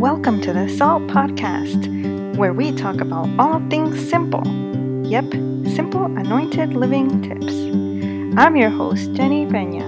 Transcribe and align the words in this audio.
Welcome 0.00 0.40
to 0.40 0.54
the 0.54 0.66
Salt 0.66 1.08
Podcast, 1.08 2.34
where 2.34 2.54
we 2.54 2.72
talk 2.72 3.02
about 3.02 3.28
all 3.38 3.60
things 3.68 4.08
simple. 4.08 4.42
Yep, 5.06 5.30
simple 5.74 6.06
anointed 6.06 6.70
living 6.70 7.20
tips. 7.20 7.52
I'm 8.38 8.56
your 8.56 8.70
host, 8.70 9.12
Jenny 9.12 9.44
Pena. 9.44 9.84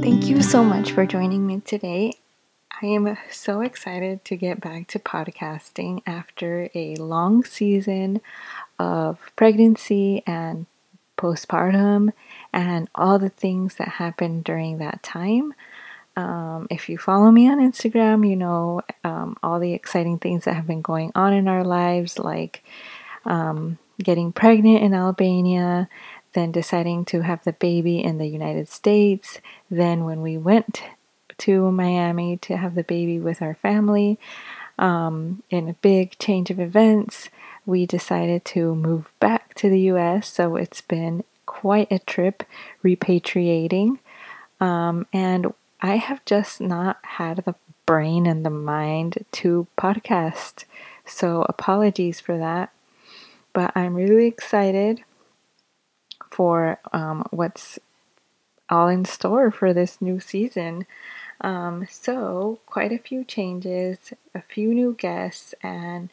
Thank 0.00 0.24
you 0.24 0.40
so 0.40 0.64
much 0.64 0.92
for 0.92 1.04
joining 1.04 1.46
me 1.46 1.60
today. 1.60 2.14
I 2.80 2.86
am 2.86 3.18
so 3.30 3.60
excited 3.60 4.24
to 4.24 4.36
get 4.36 4.58
back 4.58 4.86
to 4.88 4.98
podcasting 4.98 6.00
after 6.06 6.70
a 6.74 6.96
long 6.96 7.44
season 7.44 8.22
of 8.78 9.18
pregnancy 9.36 10.22
and 10.26 10.64
postpartum 11.18 12.14
and 12.54 12.88
all 12.94 13.18
the 13.18 13.28
things 13.28 13.74
that 13.74 13.88
happened 13.88 14.44
during 14.44 14.78
that 14.78 15.02
time. 15.02 15.52
Um, 16.16 16.66
if 16.70 16.88
you 16.88 16.96
follow 16.96 17.30
me 17.30 17.50
on 17.50 17.58
Instagram, 17.58 18.28
you 18.28 18.36
know 18.36 18.80
um, 19.04 19.36
all 19.42 19.60
the 19.60 19.74
exciting 19.74 20.18
things 20.18 20.44
that 20.44 20.54
have 20.54 20.66
been 20.66 20.82
going 20.82 21.12
on 21.14 21.34
in 21.34 21.46
our 21.46 21.62
lives, 21.62 22.18
like 22.18 22.64
um, 23.26 23.78
getting 24.02 24.32
pregnant 24.32 24.82
in 24.82 24.94
Albania, 24.94 25.88
then 26.32 26.52
deciding 26.52 27.04
to 27.06 27.22
have 27.22 27.44
the 27.44 27.52
baby 27.52 28.02
in 28.02 28.18
the 28.18 28.26
United 28.26 28.68
States, 28.68 29.40
then 29.70 30.04
when 30.04 30.22
we 30.22 30.38
went 30.38 30.82
to 31.38 31.70
Miami 31.70 32.38
to 32.38 32.56
have 32.56 32.74
the 32.74 32.84
baby 32.84 33.18
with 33.18 33.42
our 33.42 33.54
family, 33.54 34.18
um, 34.78 35.42
in 35.50 35.68
a 35.68 35.74
big 35.74 36.18
change 36.18 36.50
of 36.50 36.60
events, 36.60 37.28
we 37.64 37.86
decided 37.86 38.44
to 38.44 38.74
move 38.74 39.10
back 39.20 39.54
to 39.54 39.68
the 39.68 39.80
US. 39.92 40.32
So 40.32 40.56
it's 40.56 40.80
been 40.80 41.24
quite 41.46 41.90
a 41.90 41.98
trip 41.98 42.42
repatriating. 42.84 43.98
Um, 44.60 45.06
and 45.12 45.52
I 45.80 45.96
have 45.96 46.24
just 46.24 46.60
not 46.60 46.98
had 47.02 47.38
the 47.38 47.54
brain 47.84 48.26
and 48.26 48.44
the 48.44 48.50
mind 48.50 49.24
to 49.32 49.66
podcast. 49.78 50.64
So 51.04 51.42
apologies 51.48 52.20
for 52.20 52.36
that. 52.38 52.72
But 53.52 53.72
I'm 53.74 53.94
really 53.94 54.26
excited 54.26 55.02
for 56.30 56.78
um, 56.92 57.24
what's 57.30 57.78
all 58.68 58.88
in 58.88 59.04
store 59.04 59.50
for 59.50 59.72
this 59.72 60.00
new 60.00 60.20
season. 60.20 60.86
Um, 61.40 61.86
so, 61.90 62.60
quite 62.66 62.92
a 62.92 62.98
few 62.98 63.24
changes, 63.24 63.98
a 64.34 64.40
few 64.40 64.74
new 64.74 64.94
guests, 64.98 65.54
and 65.62 66.08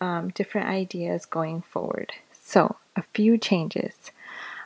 um, 0.00 0.30
different 0.30 0.68
ideas 0.68 1.26
going 1.26 1.62
forward. 1.62 2.12
So, 2.32 2.76
a 2.96 3.02
few 3.14 3.36
changes. 3.36 4.10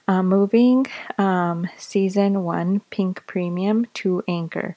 Uh, 0.09 0.23
moving 0.23 0.87
um, 1.19 1.69
season 1.77 2.43
one 2.43 2.81
Pink 2.89 3.23
Premium 3.27 3.87
to 3.93 4.25
Anchor. 4.27 4.75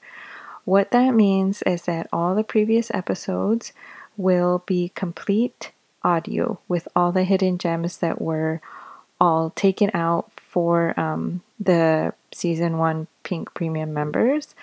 What 0.66 0.92
that 0.92 1.16
means 1.16 1.62
is 1.62 1.84
that 1.84 2.10
all 2.12 2.36
the 2.36 2.44
previous 2.44 2.92
episodes 2.94 3.72
will 4.18 4.62
be 4.66 4.92
complete 4.94 5.72
audio 6.04 6.60
with 6.68 6.86
all 6.98 7.14
the 7.14 7.24
hidden 7.24 7.58
gems 7.58 8.00
that 8.00 8.22
were 8.22 8.60
all 9.22 9.52
taken 9.52 9.90
out 9.94 10.30
for 10.36 11.00
um, 11.00 11.42
the 11.62 12.14
season 12.34 12.78
one 12.78 13.08
Pink 13.24 13.54
Premium 13.54 13.94
members. 13.94 14.54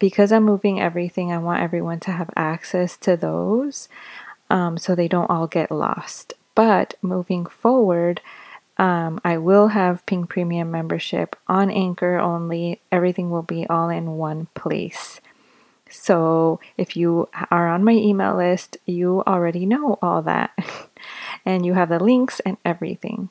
Because 0.00 0.32
I'm 0.32 0.42
moving 0.42 0.80
everything, 0.80 1.30
I 1.30 1.38
want 1.38 1.62
everyone 1.62 2.00
to 2.00 2.10
have 2.10 2.30
access 2.34 2.96
to 2.98 3.16
those 3.16 3.88
um, 4.50 4.78
so 4.78 4.96
they 4.96 5.06
don't 5.06 5.30
all 5.30 5.46
get 5.46 5.70
lost. 5.70 6.34
But 6.56 6.94
moving 7.02 7.46
forward, 7.46 8.20
um, 8.78 9.20
I 9.24 9.38
will 9.38 9.68
have 9.68 10.06
Pink 10.06 10.30
Premium 10.30 10.70
membership 10.70 11.36
on 11.48 11.70
Anchor 11.70 12.18
only. 12.18 12.80
Everything 12.92 13.30
will 13.30 13.42
be 13.42 13.66
all 13.66 13.88
in 13.88 14.12
one 14.12 14.46
place. 14.54 15.20
So 15.90 16.60
if 16.76 16.96
you 16.96 17.28
are 17.50 17.68
on 17.68 17.82
my 17.82 17.92
email 17.92 18.36
list, 18.36 18.76
you 18.86 19.22
already 19.26 19.66
know 19.66 19.98
all 20.02 20.22
that. 20.22 20.50
and 21.44 21.64
you 21.64 21.74
have 21.74 21.88
the 21.88 21.98
links 21.98 22.40
and 22.40 22.56
everything. 22.64 23.30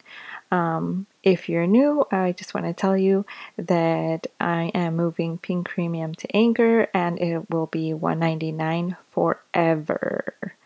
Um, 0.51 1.07
if 1.23 1.50
you're 1.50 1.67
new, 1.67 2.05
I 2.11 2.31
just 2.31 2.53
want 2.53 2.66
to 2.66 2.73
tell 2.73 2.97
you 2.97 3.25
that 3.57 4.27
I 4.39 4.71
am 4.73 4.95
moving 4.95 5.38
Pink 5.38 5.69
Premium 5.69 6.16
to 6.16 6.35
Anchor 6.35 6.88
and 6.94 7.19
it 7.19 7.50
will 7.50 7.67
be 7.67 7.94
199 7.94 8.95
forever. 9.11 10.56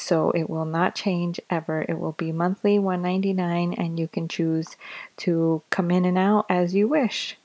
So 0.00 0.30
it 0.30 0.48
will 0.48 0.64
not 0.64 0.94
change 0.94 1.40
ever. 1.50 1.84
It 1.86 1.98
will 1.98 2.12
be 2.12 2.32
monthly 2.32 2.78
199 2.78 3.74
and 3.74 3.98
you 3.98 4.08
can 4.08 4.28
choose 4.28 4.76
to 5.18 5.62
come 5.68 5.90
in 5.90 6.04
and 6.06 6.16
out 6.16 6.46
as 6.48 6.74
you 6.74 6.88
wish. 6.88 7.36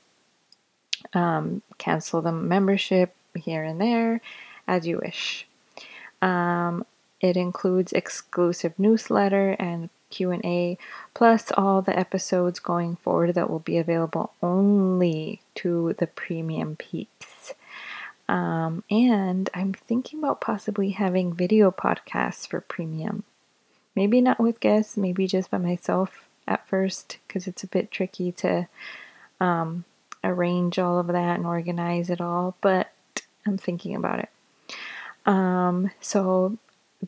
Um, 1.12 1.62
cancel 1.78 2.22
the 2.22 2.32
membership 2.32 3.14
here 3.34 3.62
and 3.62 3.80
there 3.80 4.22
as 4.66 4.86
you 4.86 4.98
wish. 5.02 5.46
Um, 6.22 6.86
it 7.20 7.36
includes 7.36 7.92
exclusive 7.92 8.78
newsletter 8.78 9.50
and 9.58 9.90
Q&A 10.08 10.78
plus 11.12 11.52
all 11.56 11.82
the 11.82 11.98
episodes 11.98 12.58
going 12.58 12.96
forward 12.96 13.34
that 13.34 13.50
will 13.50 13.58
be 13.58 13.76
available 13.76 14.32
only 14.42 15.42
to 15.56 15.94
the 15.98 16.06
premium 16.06 16.76
peeps. 16.76 17.54
Um, 18.28 18.82
and 18.90 19.48
I'm 19.54 19.72
thinking 19.72 20.18
about 20.18 20.40
possibly 20.40 20.90
having 20.90 21.32
video 21.32 21.70
podcasts 21.70 22.48
for 22.48 22.60
premium. 22.60 23.24
Maybe 23.94 24.20
not 24.20 24.40
with 24.40 24.60
guests, 24.60 24.96
maybe 24.96 25.26
just 25.26 25.50
by 25.50 25.58
myself 25.58 26.28
at 26.46 26.66
first, 26.68 27.18
because 27.26 27.46
it's 27.46 27.64
a 27.64 27.68
bit 27.68 27.90
tricky 27.90 28.32
to 28.32 28.68
um, 29.40 29.84
arrange 30.22 30.78
all 30.78 30.98
of 30.98 31.06
that 31.08 31.38
and 31.38 31.46
organize 31.46 32.10
it 32.10 32.20
all, 32.20 32.56
but 32.60 32.90
I'm 33.46 33.58
thinking 33.58 33.94
about 33.94 34.20
it. 34.20 34.28
Um, 35.24 35.90
so 36.00 36.58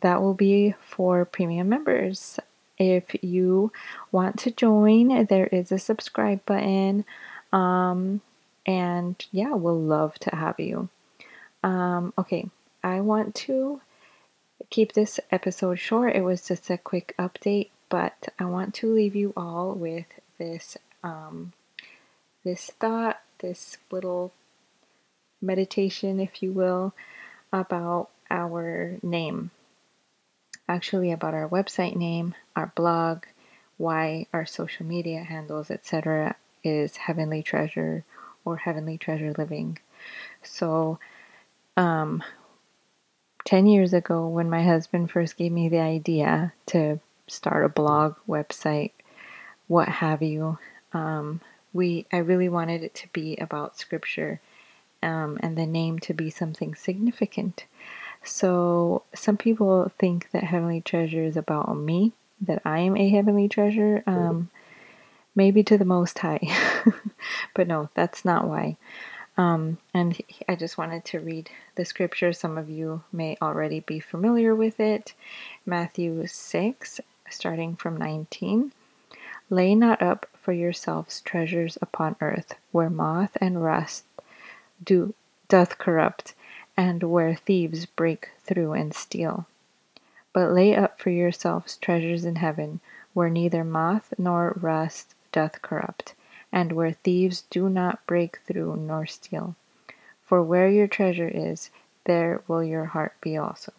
that 0.00 0.20
will 0.20 0.34
be 0.34 0.74
for 0.80 1.24
premium 1.24 1.68
members. 1.68 2.38
If 2.78 3.22
you 3.22 3.72
want 4.12 4.38
to 4.40 4.50
join, 4.50 5.26
there 5.26 5.46
is 5.46 5.72
a 5.72 5.78
subscribe 5.78 6.44
button. 6.46 7.04
Um, 7.52 8.20
and 8.66 9.24
yeah, 9.32 9.54
we'll 9.54 9.80
love 9.80 10.14
to 10.20 10.34
have 10.34 10.60
you. 10.60 10.88
Um, 11.62 12.12
okay, 12.18 12.48
I 12.82 13.00
want 13.00 13.34
to 13.36 13.80
keep 14.70 14.92
this 14.92 15.18
episode 15.30 15.76
short. 15.76 16.14
It 16.14 16.22
was 16.22 16.46
just 16.46 16.70
a 16.70 16.78
quick 16.78 17.14
update, 17.18 17.70
but 17.88 18.28
I 18.38 18.44
want 18.44 18.74
to 18.74 18.92
leave 18.92 19.16
you 19.16 19.32
all 19.36 19.72
with 19.72 20.06
this 20.38 20.76
um, 21.02 21.52
this 22.44 22.70
thought, 22.78 23.20
this 23.40 23.78
little 23.90 24.32
meditation, 25.40 26.20
if 26.20 26.42
you 26.42 26.52
will, 26.52 26.94
about 27.52 28.10
our 28.30 28.98
name. 29.02 29.50
Actually, 30.68 31.12
about 31.12 31.34
our 31.34 31.48
website 31.48 31.96
name, 31.96 32.34
our 32.54 32.72
blog, 32.74 33.24
why 33.76 34.26
our 34.32 34.44
social 34.44 34.84
media 34.84 35.22
handles, 35.22 35.70
etc., 35.70 36.36
is 36.62 36.96
Heavenly 36.96 37.42
Treasure 37.42 38.04
or 38.44 38.56
Heavenly 38.56 38.98
Treasure 38.98 39.32
Living. 39.38 39.78
So, 40.42 40.98
um, 41.78 42.24
10 43.44 43.66
years 43.66 43.94
ago, 43.94 44.26
when 44.26 44.50
my 44.50 44.62
husband 44.64 45.10
first 45.10 45.36
gave 45.36 45.52
me 45.52 45.68
the 45.68 45.78
idea 45.78 46.52
to 46.66 46.98
start 47.28 47.64
a 47.64 47.68
blog, 47.68 48.16
website, 48.28 48.90
what 49.68 49.88
have 49.88 50.22
you, 50.22 50.58
um, 50.92 51.40
we 51.72 52.06
I 52.12 52.18
really 52.18 52.48
wanted 52.48 52.82
it 52.82 52.94
to 52.96 53.08
be 53.12 53.36
about 53.36 53.78
scripture 53.78 54.40
um, 55.02 55.38
and 55.40 55.56
the 55.56 55.66
name 55.66 55.98
to 56.00 56.14
be 56.14 56.30
something 56.30 56.74
significant. 56.74 57.66
So 58.24 59.04
some 59.14 59.36
people 59.36 59.92
think 59.98 60.30
that 60.32 60.44
Heavenly 60.44 60.80
Treasure 60.80 61.22
is 61.22 61.36
about 61.36 61.72
me, 61.76 62.12
that 62.40 62.60
I 62.64 62.80
am 62.80 62.96
a 62.96 63.08
Heavenly 63.08 63.48
Treasure, 63.48 64.02
um, 64.06 64.50
maybe 65.36 65.62
to 65.62 65.78
the 65.78 65.84
Most 65.84 66.18
High. 66.18 66.40
but 67.54 67.68
no, 67.68 67.90
that's 67.94 68.24
not 68.24 68.48
why. 68.48 68.76
Um, 69.38 69.78
and 69.94 70.20
I 70.48 70.56
just 70.56 70.76
wanted 70.78 71.04
to 71.06 71.20
read 71.20 71.48
the 71.76 71.84
scripture. 71.84 72.32
Some 72.32 72.58
of 72.58 72.68
you 72.68 73.04
may 73.12 73.38
already 73.40 73.80
be 73.80 74.00
familiar 74.00 74.52
with 74.52 74.80
it. 74.80 75.14
Matthew 75.64 76.26
6, 76.26 77.00
starting 77.30 77.76
from 77.76 77.96
19. 77.96 78.72
Lay 79.48 79.74
not 79.76 80.02
up 80.02 80.26
for 80.42 80.52
yourselves 80.52 81.20
treasures 81.20 81.78
upon 81.80 82.16
earth, 82.20 82.54
where 82.72 82.90
moth 82.90 83.36
and 83.40 83.62
rust 83.62 84.04
do 84.82 85.14
doth 85.48 85.78
corrupt, 85.78 86.34
and 86.76 87.04
where 87.04 87.36
thieves 87.36 87.86
break 87.86 88.30
through 88.42 88.72
and 88.72 88.92
steal. 88.92 89.46
But 90.32 90.52
lay 90.52 90.74
up 90.74 91.00
for 91.00 91.10
yourselves 91.10 91.76
treasures 91.76 92.24
in 92.24 92.36
heaven, 92.36 92.80
where 93.14 93.30
neither 93.30 93.62
moth 93.64 94.12
nor 94.18 94.58
rust 94.60 95.14
doth 95.30 95.62
corrupt, 95.62 96.14
and 96.52 96.72
where 96.72 96.92
thieves 96.92 97.42
do 97.50 97.68
not 97.68 98.06
break 98.06 98.38
through 98.46 98.76
nor 98.76 99.06
steal. 99.06 99.54
For 100.24 100.42
where 100.42 100.68
your 100.68 100.86
treasure 100.86 101.28
is, 101.28 101.70
there 102.04 102.42
will 102.48 102.62
your 102.62 102.86
heart 102.86 103.14
be 103.20 103.36
also. 103.36 103.72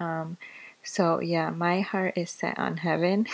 Um, 0.00 0.36
so, 0.82 1.20
yeah, 1.20 1.50
my 1.50 1.80
heart 1.80 2.16
is 2.16 2.30
set 2.30 2.58
on 2.58 2.78
heaven. 2.78 3.26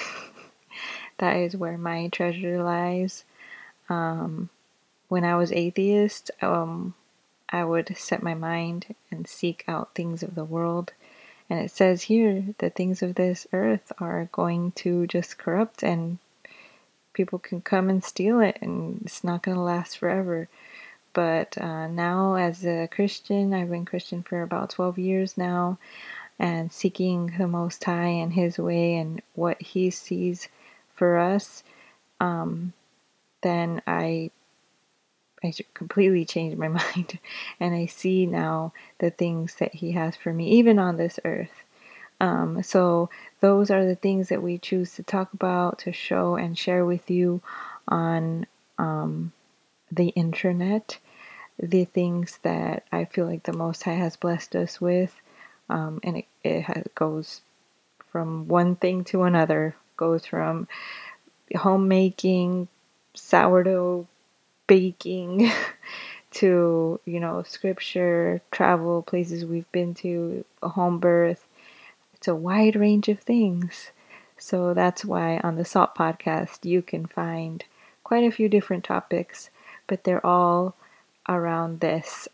that 1.18 1.36
is 1.36 1.56
where 1.56 1.78
my 1.78 2.08
treasure 2.08 2.62
lies. 2.62 3.24
Um, 3.88 4.48
when 5.08 5.24
I 5.24 5.36
was 5.36 5.52
atheist, 5.52 6.30
um, 6.40 6.94
I 7.48 7.64
would 7.64 7.96
set 7.96 8.22
my 8.22 8.34
mind 8.34 8.94
and 9.10 9.28
seek 9.28 9.64
out 9.68 9.94
things 9.94 10.22
of 10.22 10.34
the 10.34 10.44
world. 10.44 10.92
And 11.48 11.60
it 11.60 11.70
says 11.70 12.02
here 12.02 12.46
the 12.58 12.70
things 12.70 13.02
of 13.02 13.14
this 13.14 13.46
earth 13.52 13.92
are 13.98 14.28
going 14.32 14.72
to 14.72 15.06
just 15.06 15.38
corrupt 15.38 15.82
and 15.82 16.18
people 17.14 17.38
can 17.38 17.62
come 17.62 17.88
and 17.90 18.04
steal 18.04 18.40
it 18.40 18.58
and 18.60 19.02
it's 19.04 19.24
not 19.24 19.42
going 19.42 19.56
to 19.56 19.62
last 19.62 19.98
forever. 19.98 20.48
But 21.14 21.56
uh, 21.58 21.86
now, 21.88 22.34
as 22.34 22.66
a 22.66 22.88
Christian, 22.88 23.54
I've 23.54 23.70
been 23.70 23.84
Christian 23.86 24.22
for 24.24 24.42
about 24.42 24.70
12 24.70 24.98
years 24.98 25.38
now 25.38 25.78
and 26.38 26.72
seeking 26.72 27.34
the 27.38 27.48
Most 27.48 27.84
High 27.84 28.08
and 28.08 28.32
His 28.32 28.58
way 28.58 28.96
and 28.96 29.22
what 29.34 29.62
He 29.62 29.90
sees 29.90 30.48
for 30.94 31.18
us. 31.18 31.62
Um, 32.20 32.72
then 33.42 33.82
I 33.86 34.30
I 35.44 35.52
completely 35.74 36.24
changed 36.24 36.58
my 36.58 36.68
mind 36.94 37.18
and 37.60 37.74
I 37.74 37.86
see 37.86 38.26
now 38.26 38.72
the 38.98 39.10
things 39.10 39.56
that 39.56 39.74
He 39.74 39.92
has 39.92 40.16
for 40.16 40.32
me, 40.32 40.50
even 40.52 40.78
on 40.78 40.96
this 40.96 41.20
earth. 41.24 41.63
Um, 42.20 42.62
so, 42.62 43.10
those 43.40 43.70
are 43.70 43.84
the 43.84 43.96
things 43.96 44.28
that 44.28 44.42
we 44.42 44.58
choose 44.58 44.94
to 44.94 45.02
talk 45.02 45.32
about, 45.32 45.80
to 45.80 45.92
show, 45.92 46.36
and 46.36 46.56
share 46.56 46.84
with 46.84 47.10
you 47.10 47.42
on 47.88 48.46
um, 48.78 49.32
the 49.90 50.08
internet. 50.08 50.98
The 51.58 51.84
things 51.84 52.38
that 52.42 52.84
I 52.90 53.04
feel 53.04 53.26
like 53.26 53.44
the 53.44 53.52
Most 53.52 53.82
High 53.84 53.92
has 53.94 54.16
blessed 54.16 54.56
us 54.56 54.80
with. 54.80 55.14
Um, 55.68 56.00
and 56.02 56.18
it, 56.18 56.26
it 56.42 56.62
has, 56.62 56.84
goes 56.94 57.40
from 58.10 58.48
one 58.48 58.76
thing 58.76 59.04
to 59.04 59.22
another, 59.22 59.76
goes 59.96 60.26
from 60.26 60.68
homemaking, 61.54 62.68
sourdough 63.14 64.06
baking 64.66 65.50
to 66.30 67.00
you 67.04 67.20
know 67.20 67.42
scripture 67.46 68.40
travel 68.50 69.02
places 69.02 69.44
we've 69.44 69.70
been 69.72 69.94
to 69.94 70.44
home 70.62 70.98
birth 70.98 71.46
a 72.28 72.34
wide 72.34 72.76
range 72.76 73.08
of 73.08 73.20
things 73.20 73.90
so 74.36 74.74
that's 74.74 75.04
why 75.04 75.38
on 75.38 75.56
the 75.56 75.64
salt 75.64 75.94
podcast 75.94 76.64
you 76.64 76.82
can 76.82 77.06
find 77.06 77.64
quite 78.02 78.24
a 78.24 78.32
few 78.32 78.48
different 78.48 78.84
topics 78.84 79.50
but 79.86 80.04
they're 80.04 80.24
all 80.24 80.74
around 81.28 81.80
this 81.80 82.28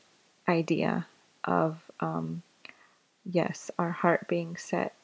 idea 0.48 1.06
of 1.44 1.80
um, 2.00 2.42
yes 3.24 3.70
our 3.78 3.90
heart 3.90 4.26
being 4.28 4.56
set 4.56 4.94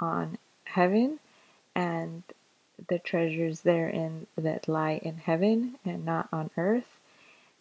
on 0.00 0.38
heaven 0.64 1.18
and 1.74 2.22
the 2.88 2.98
treasures 2.98 3.60
therein 3.60 4.26
that 4.36 4.68
lie 4.68 5.00
in 5.02 5.18
heaven 5.18 5.76
and 5.84 6.04
not 6.04 6.28
on 6.32 6.50
earth, 6.56 6.98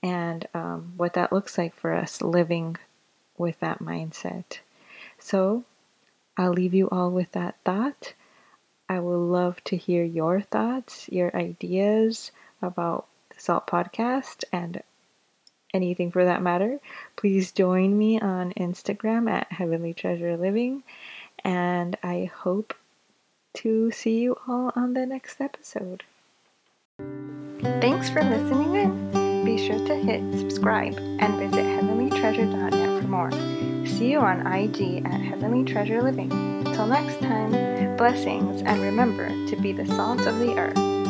and 0.02 0.48
um, 0.54 0.94
what 0.98 1.14
that 1.14 1.32
looks 1.32 1.58
like 1.58 1.76
for 1.76 1.94
us 1.94 2.22
living 2.22 2.78
with 3.38 3.60
that 3.60 3.80
mindset. 3.80 4.60
So, 5.20 5.64
I'll 6.38 6.54
leave 6.54 6.74
you 6.74 6.90
all 6.90 7.12
with 7.12 7.32
that 7.34 7.56
thought. 7.64 8.14
I 8.90 9.00
would 9.00 9.16
love 9.16 9.64
to 9.66 9.78
hear 9.78 10.04
your 10.04 10.42
thoughts, 10.42 11.08
your 11.10 11.36
ideas 11.36 12.32
about 12.62 13.08
the 13.30 13.40
Salt 13.40 13.68
Podcast, 13.68 14.44
and 14.52 14.82
anything 15.74 16.12
for 16.12 16.26
that 16.26 16.42
matter. 16.42 16.80
Please 17.16 17.52
join 17.52 17.98
me 17.98 18.20
on 18.20 18.54
Instagram 18.54 19.30
at 19.30 19.52
Heavenly 19.52 19.94
Treasure 19.94 20.38
Living, 20.38 20.84
and 21.44 21.98
I 22.04 22.32
hope 22.34 22.74
to 23.56 23.92
see 23.92 24.20
you 24.20 24.38
all 24.48 24.72
on 24.76 24.94
the 24.94 25.06
next 25.06 25.40
episode. 25.40 26.04
Thanks 27.60 28.10
for 28.10 28.24
listening 28.24 28.76
in. 28.76 29.46
Be 29.46 29.58
sure 29.58 29.86
to 29.88 29.96
hit 29.96 30.22
subscribe 30.40 30.98
and 30.98 31.40
visit 31.40 31.66
heavenlytreasure.net 31.66 33.02
for 33.02 33.08
more. 33.08 33.53
See 34.04 34.12
you 34.12 34.20
on 34.20 34.46
IG 34.46 35.06
at 35.06 35.22
Heavenly 35.22 35.64
Treasure 35.64 36.02
Living. 36.02 36.28
Till 36.74 36.88
next 36.88 37.22
time, 37.22 37.96
blessings 37.96 38.62
and 38.64 38.82
remember 38.82 39.30
to 39.48 39.56
be 39.56 39.72
the 39.72 39.86
salt 39.86 40.20
of 40.28 40.40
the 40.40 40.58
earth. 40.58 41.03